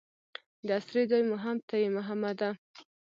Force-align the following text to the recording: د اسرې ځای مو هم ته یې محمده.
د 0.67 0.69
اسرې 0.79 1.03
ځای 1.11 1.21
مو 1.29 1.35
هم 1.43 1.57
ته 1.67 1.75
یې 1.81 1.89
محمده. 1.97 2.49